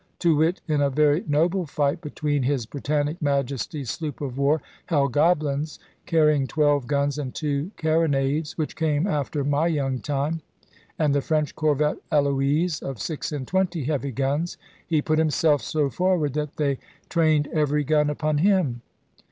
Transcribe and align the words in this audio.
To 0.17 0.35
wit, 0.35 0.61
in 0.67 0.81
a 0.81 0.89
very 0.89 1.23
noble 1.27 1.67
fight 1.67 2.01
between 2.01 2.41
his 2.41 2.65
Britannic 2.65 3.21
Majesty's 3.21 3.91
sloop 3.91 4.19
of 4.19 4.35
war 4.35 4.59
"Hellgoblins," 4.87 5.77
carrying 6.07 6.47
twelve 6.47 6.87
guns 6.87 7.19
and 7.19 7.35
two 7.35 7.69
carronades 7.77 8.57
(which 8.57 8.75
came 8.75 9.05
after 9.05 9.43
my 9.43 9.67
young 9.67 9.99
time), 9.99 10.41
and 10.97 11.13
the 11.13 11.21
French 11.21 11.55
corvette 11.55 11.97
"Heloise," 12.11 12.81
of 12.81 12.99
six 12.99 13.31
and 13.31 13.47
twenty 13.47 13.83
heavy 13.83 14.11
guns, 14.11 14.57
he 14.87 15.03
put 15.03 15.19
himself 15.19 15.61
so 15.61 15.91
forward 15.91 16.33
that 16.33 16.57
they 16.57 16.79
trained 17.07 17.47
every 17.53 17.83
gun 17.83 18.09
upon 18.09 18.39
him. 18.39 18.81